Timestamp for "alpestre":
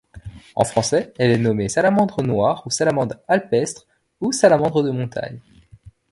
3.27-3.85